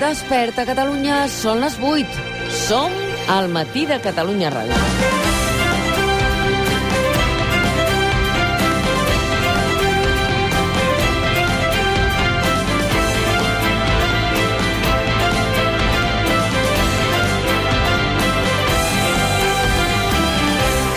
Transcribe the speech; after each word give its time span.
Desperta 0.00 0.64
Catalunya, 0.64 1.26
són 1.28 1.60
les 1.62 1.74
8. 1.78 2.06
Som 2.52 2.92
al 3.32 3.48
matí 3.52 3.84
de 3.86 3.98
Catalunya 4.02 4.50
Ràdio. 4.52 4.76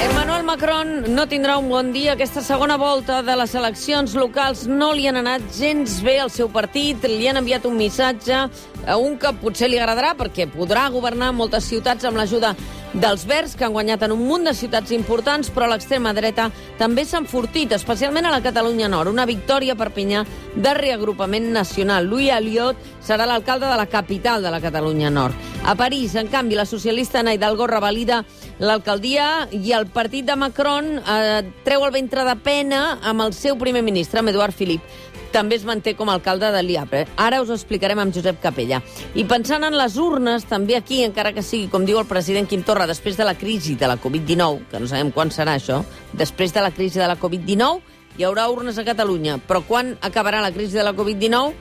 Emmanuel 0.05 0.45
Macron 0.47 0.93
no 1.15 1.25
tindrà 1.27 1.57
un 1.59 1.69
bon 1.69 1.91
dia. 1.93 2.13
Aquesta 2.13 2.41
segona 2.41 2.77
volta 2.77 3.21
de 3.25 3.35
les 3.37 3.55
eleccions 3.55 4.15
locals 4.15 4.65
no 4.67 4.93
li 4.93 5.07
han 5.07 5.19
anat 5.21 5.43
gens 5.53 5.99
bé 6.05 6.19
al 6.23 6.31
seu 6.33 6.49
partit. 6.49 7.03
Li 7.05 7.27
han 7.27 7.41
enviat 7.41 7.65
un 7.67 7.77
missatge, 7.77 8.47
a 8.87 8.97
un 8.97 9.17
que 9.17 9.33
potser 9.41 9.69
li 9.69 9.79
agradarà 9.79 10.13
perquè 10.17 10.47
podrà 10.51 10.87
governar 10.93 11.31
moltes 11.33 11.67
ciutats 11.69 12.05
amb 12.05 12.17
l'ajuda 12.17 12.55
dels 12.95 13.25
Verds, 13.27 13.55
que 13.55 13.65
han 13.65 13.73
guanyat 13.75 14.05
en 14.05 14.13
un 14.15 14.23
munt 14.23 14.45
de 14.47 14.53
ciutats 14.55 14.93
importants, 14.95 15.49
però 15.51 15.67
l'extrema 15.67 16.13
dreta 16.15 16.47
també 16.79 17.03
s'ha 17.03 17.19
enfortit, 17.19 17.73
especialment 17.75 18.25
a 18.25 18.31
la 18.31 18.43
Catalunya 18.43 18.87
Nord. 18.87 19.11
Una 19.11 19.25
victòria 19.27 19.75
a 19.75 19.79
Perpinyà 19.79 20.23
de 20.55 20.73
reagrupament 20.73 21.51
nacional. 21.51 22.07
Louis 22.07 22.31
Aliot 22.31 22.79
serà 23.03 23.27
l'alcalde 23.27 23.67
de 23.67 23.77
la 23.77 23.87
capital 23.87 24.43
de 24.43 24.51
la 24.51 24.61
Catalunya 24.61 25.09
Nord. 25.09 25.35
A 25.65 25.75
París, 25.75 26.15
en 26.15 26.27
canvi, 26.27 26.55
la 26.55 26.65
socialista 26.65 27.19
Ana 27.19 27.33
Hidalgo 27.33 27.67
revalida 27.67 28.23
l'alcaldia 28.59 29.49
i 29.51 29.73
el 29.75 29.87
partit 29.87 30.25
de 30.25 30.35
Macron 30.39 30.95
eh, 30.99 31.41
treu 31.65 31.83
el 31.83 31.91
ventre 31.91 32.23
de 32.23 32.35
pena 32.39 32.99
amb 33.03 33.25
el 33.25 33.33
seu 33.33 33.59
primer 33.59 33.83
ministre, 33.83 34.21
amb 34.21 34.31
Eduard 34.31 34.55
Philippe 34.55 35.13
també 35.35 35.57
es 35.59 35.65
manté 35.67 35.97
com 35.99 36.07
a 36.07 36.13
alcalde 36.15 36.47
de 36.53 36.61
Liapre. 36.63 37.01
Ara 37.19 37.41
us 37.43 37.49
ho 37.51 37.57
explicarem 37.57 37.99
amb 37.99 38.13
Josep 38.15 38.37
Capella. 38.39 38.79
I 39.19 39.25
pensant 39.27 39.65
en 39.67 39.75
les 39.75 39.97
urnes, 39.99 40.45
també 40.47 40.77
aquí, 40.77 41.01
encara 41.03 41.33
que 41.35 41.43
sigui, 41.43 41.67
com 41.71 41.83
diu 41.83 41.99
el 41.99 42.07
president 42.07 42.47
Quim 42.47 42.63
Torra, 42.63 42.87
després 42.87 43.19
de 43.19 43.27
la 43.27 43.35
crisi 43.35 43.75
de 43.75 43.89
la 43.91 43.97
Covid-19, 43.99 44.69
que 44.71 44.79
no 44.79 44.87
sabem 44.87 45.11
quan 45.11 45.33
serà 45.35 45.57
això, 45.59 45.81
després 46.15 46.55
de 46.55 46.63
la 46.63 46.71
crisi 46.71 47.03
de 47.03 47.09
la 47.11 47.19
Covid-19 47.19 47.83
hi 48.17 48.25
haurà 48.27 48.47
urnes 48.51 48.77
a 48.79 48.85
Catalunya, 48.87 49.39
però 49.47 49.61
quan 49.67 49.95
acabarà 50.01 50.41
la 50.43 50.53
crisi 50.55 50.77
de 50.77 50.85
la 50.87 50.95
Covid-19, 50.95 51.53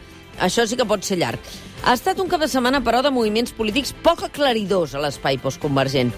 això 0.45 0.67
sí 0.67 0.77
que 0.79 0.87
pot 0.87 1.05
ser 1.07 1.19
llarg. 1.21 1.41
Ha 1.85 1.93
estat 1.93 2.21
un 2.23 2.31
cap 2.33 2.41
de 2.41 2.49
setmana, 2.49 2.81
però, 2.81 3.03
de 3.05 3.13
moviments 3.13 3.53
polítics 3.53 3.93
poc 4.03 4.23
aclaridors 4.25 4.95
a 4.95 5.03
l'espai 5.03 5.37
postconvergent. 5.43 6.15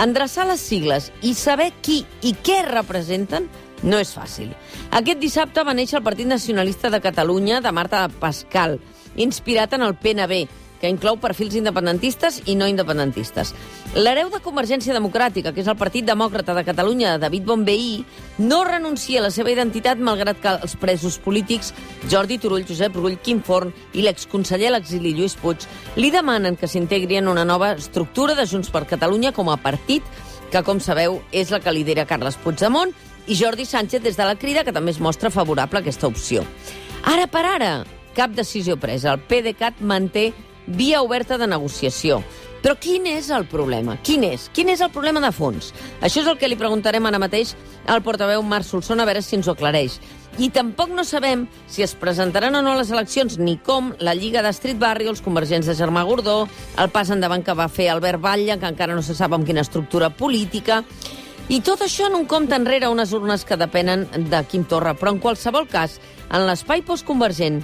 Endreçar 0.00 0.46
les 0.48 0.62
sigles 0.64 1.10
i 1.26 1.34
saber 1.34 1.70
qui 1.84 2.04
i 2.22 2.32
què 2.32 2.62
representen 2.64 3.50
no 3.82 4.00
és 4.00 4.14
fàcil. 4.16 4.54
Aquest 4.96 5.20
dissabte 5.20 5.64
va 5.64 5.76
néixer 5.76 5.98
el 5.98 6.06
Partit 6.06 6.28
Nacionalista 6.28 6.90
de 6.90 7.02
Catalunya 7.04 7.60
de 7.60 7.72
Marta 7.72 8.06
Pascal, 8.20 8.78
inspirat 9.16 9.76
en 9.76 9.84
el 9.84 9.96
PNB, 9.96 10.46
que 10.80 10.88
inclou 10.88 11.18
perfils 11.20 11.54
independentistes 11.58 12.40
i 12.48 12.56
no 12.56 12.68
independentistes. 12.70 13.52
L'hereu 13.94 14.30
de 14.32 14.40
Convergència 14.40 14.96
Democràtica, 14.96 15.52
que 15.52 15.60
és 15.62 15.68
el 15.68 15.78
Partit 15.78 16.06
Demòcrata 16.08 16.54
de 16.56 16.64
Catalunya 16.64 17.18
David 17.20 17.44
Bonveí, 17.46 18.04
no 18.38 18.62
renuncia 18.64 19.20
a 19.20 19.26
la 19.26 19.32
seva 19.34 19.52
identitat 19.52 20.00
malgrat 20.00 20.40
que 20.40 20.56
els 20.64 20.76
presos 20.80 21.20
polítics 21.20 21.74
Jordi 22.10 22.40
Turull, 22.40 22.64
Josep 22.66 22.96
Rull, 22.96 23.20
Quim 23.20 23.44
Forn 23.44 23.74
i 23.92 24.06
l'exconseller 24.06 24.70
a 24.70 24.78
l'exili 24.78 25.12
Lluís 25.14 25.36
Puig 25.40 25.68
li 26.00 26.10
demanen 26.10 26.56
que 26.56 26.70
s'integri 26.70 27.20
en 27.20 27.28
una 27.28 27.44
nova 27.44 27.74
estructura 27.76 28.34
de 28.34 28.48
Junts 28.48 28.72
per 28.72 28.86
Catalunya 28.88 29.34
com 29.36 29.52
a 29.52 29.60
partit 29.60 30.06
que, 30.50 30.64
com 30.66 30.80
sabeu, 30.82 31.20
és 31.30 31.52
la 31.52 31.60
que 31.62 31.72
lidera 31.72 32.08
Carles 32.08 32.38
Puigdemont 32.40 32.92
i 33.30 33.36
Jordi 33.38 33.66
Sánchez 33.68 34.02
des 34.02 34.16
de 34.16 34.26
la 34.26 34.36
crida, 34.36 34.64
que 34.64 34.72
també 34.74 34.90
es 34.90 35.00
mostra 35.00 35.30
favorable 35.30 35.78
a 35.78 35.84
aquesta 35.84 36.08
opció. 36.08 36.42
Ara 37.06 37.28
per 37.30 37.44
ara, 37.46 37.72
cap 38.16 38.34
decisió 38.34 38.76
presa. 38.80 39.14
El 39.14 39.22
PDeCAT 39.28 39.80
manté 39.80 40.30
via 40.76 41.02
oberta 41.02 41.38
de 41.38 41.48
negociació. 41.50 42.20
Però 42.60 42.74
quin 42.76 43.06
és 43.08 43.30
el 43.32 43.46
problema? 43.48 43.96
Quin 44.04 44.24
és? 44.28 44.50
Quin 44.52 44.68
és 44.68 44.82
el 44.84 44.90
problema 44.92 45.22
de 45.24 45.32
fons? 45.32 45.70
Això 46.04 46.20
és 46.20 46.28
el 46.28 46.36
que 46.36 46.48
li 46.48 46.58
preguntarem 46.60 47.06
ara 47.08 47.20
mateix 47.20 47.54
al 47.88 48.02
portaveu 48.04 48.42
Marc 48.44 48.68
Solsona, 48.68 49.06
a 49.06 49.08
veure 49.08 49.22
si 49.24 49.38
ens 49.38 49.48
ho 49.48 49.54
aclareix. 49.54 49.96
I 50.38 50.50
tampoc 50.52 50.92
no 50.94 51.02
sabem 51.04 51.46
si 51.68 51.82
es 51.82 51.94
presentaran 51.98 52.54
o 52.54 52.60
no 52.62 52.76
les 52.76 52.92
eleccions 52.92 53.38
ni 53.40 53.56
com 53.56 53.94
la 53.98 54.14
Lliga 54.14 54.44
de 54.44 54.52
Street 54.52 54.78
Barri, 54.78 55.08
els 55.08 55.24
convergents 55.24 55.66
de 55.66 55.74
Germà 55.74 56.04
Gordó, 56.04 56.44
el 56.78 56.92
pas 56.92 57.10
endavant 57.10 57.42
que 57.44 57.56
va 57.56 57.70
fer 57.72 57.88
Albert 57.90 58.20
Batlle, 58.20 58.60
que 58.60 58.68
encara 58.68 58.94
no 58.94 59.02
se 59.02 59.16
sap 59.16 59.34
amb 59.34 59.48
quina 59.48 59.64
estructura 59.64 60.12
política... 60.12 60.84
I 61.50 61.56
tot 61.66 61.80
això 61.82 62.04
en 62.06 62.14
un 62.14 62.28
compte 62.30 62.54
enrere 62.54 62.86
unes 62.86 63.10
urnes 63.10 63.42
que 63.42 63.56
depenen 63.58 64.04
de 64.30 64.38
Quim 64.46 64.62
Torra. 64.70 64.92
Però 64.94 65.10
en 65.10 65.18
qualsevol 65.18 65.64
cas, 65.66 65.96
en 66.30 66.44
l'espai 66.46 66.84
postconvergent 66.86 67.56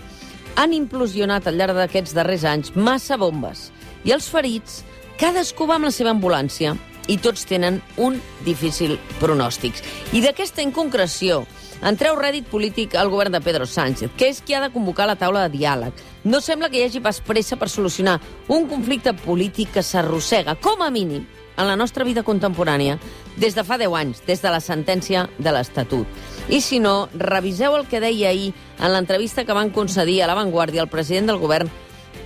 han 0.56 0.72
implosionat 0.72 1.46
al 1.46 1.58
llarg 1.60 1.76
d'aquests 1.76 2.16
darrers 2.16 2.44
anys 2.48 2.74
massa 2.74 3.18
bombes. 3.20 3.70
I 4.08 4.14
els 4.16 4.28
ferits, 4.32 4.82
cadascú 5.20 5.68
va 5.68 5.76
amb 5.78 5.88
la 5.88 5.94
seva 5.94 6.12
ambulància 6.16 6.74
i 7.06 7.18
tots 7.18 7.46
tenen 7.46 7.80
un 7.96 8.20
difícil 8.44 8.96
pronòstic. 9.20 9.78
I 10.12 10.22
d'aquesta 10.24 10.64
inconcreció 10.64 11.44
en 11.82 11.96
treu 12.00 12.16
rèdit 12.16 12.46
polític 12.48 12.94
al 12.96 13.10
govern 13.12 13.34
de 13.34 13.40
Pedro 13.44 13.66
Sánchez, 13.66 14.10
que 14.16 14.30
és 14.32 14.40
qui 14.40 14.54
ha 14.56 14.62
de 14.62 14.72
convocar 14.72 15.06
la 15.06 15.18
taula 15.20 15.44
de 15.46 15.58
diàleg. 15.58 15.92
No 16.24 16.40
sembla 16.40 16.70
que 16.70 16.80
hi 16.80 16.86
hagi 16.86 17.02
pas 17.04 17.20
pressa 17.20 17.58
per 17.60 17.68
solucionar 17.68 18.20
un 18.48 18.66
conflicte 18.70 19.12
polític 19.12 19.74
que 19.74 19.84
s'arrossega, 19.84 20.56
com 20.56 20.82
a 20.82 20.90
mínim, 20.90 21.26
en 21.56 21.66
la 21.66 21.76
nostra 21.76 22.04
vida 22.04 22.24
contemporània 22.24 22.98
des 23.36 23.54
de 23.54 23.64
fa 23.64 23.78
10 23.80 23.94
anys, 23.96 24.22
des 24.26 24.42
de 24.42 24.52
la 24.52 24.60
sentència 24.60 25.26
de 25.38 25.52
l'Estatut. 25.52 26.06
I 26.48 26.60
si 26.60 26.80
no, 26.80 27.08
reviseu 27.14 27.76
el 27.76 27.86
que 27.88 28.00
deia 28.00 28.30
ahir 28.30 28.52
en 28.78 28.92
l'entrevista 28.92 29.44
que 29.44 29.56
van 29.56 29.70
concedir 29.70 30.22
a 30.22 30.28
La 30.28 30.36
Vanguardia 30.36 30.82
el 30.82 30.92
president 30.92 31.32
del 31.32 31.40
govern, 31.40 31.70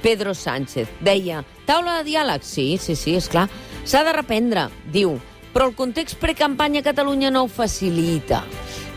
Pedro 0.02 0.34
Sánchez. 0.34 0.88
Deia, 1.00 1.44
taula 1.66 1.98
de 1.98 2.08
diàleg? 2.10 2.42
Sí, 2.46 2.78
sí, 2.78 2.96
sí, 2.96 3.16
és 3.18 3.28
clar. 3.28 3.48
S'ha 3.84 4.04
de 4.04 4.12
reprendre, 4.12 4.68
diu, 4.92 5.16
però 5.54 5.70
el 5.70 5.74
context 5.78 6.20
precampanya 6.20 6.80
a 6.80 6.86
Catalunya 6.90 7.30
no 7.32 7.44
ho 7.44 7.48
facilita. 7.50 8.44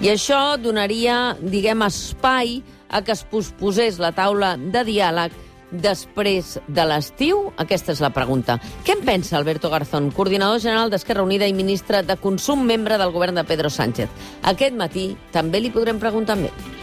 I 0.04 0.12
això 0.12 0.58
donaria, 0.60 1.38
diguem, 1.40 1.86
espai 1.88 2.60
a 2.90 3.02
que 3.02 3.14
es 3.16 3.24
posposés 3.30 4.00
la 4.02 4.12
taula 4.14 4.56
de 4.58 4.84
diàleg 4.86 5.34
després 5.74 6.60
de 6.68 6.86
l'estiu? 6.86 7.48
Aquesta 7.58 7.96
és 7.96 8.02
la 8.04 8.12
pregunta. 8.14 8.60
Què 8.86 8.98
en 8.98 9.04
pensa 9.06 9.38
Alberto 9.40 9.72
Garzón, 9.74 10.12
coordinador 10.14 10.62
general 10.62 10.94
d'Esquerra 10.94 11.26
Unida 11.26 11.48
i 11.50 11.58
ministre 11.58 12.04
de 12.06 12.18
Consum, 12.22 12.68
membre 12.68 13.00
del 13.02 13.12
govern 13.16 13.40
de 13.40 13.48
Pedro 13.48 13.72
Sánchez? 13.74 14.10
Aquest 14.44 14.78
matí 14.78 15.14
també 15.34 15.64
li 15.64 15.74
podrem 15.74 16.00
preguntar 16.00 16.38
ell. 16.38 16.83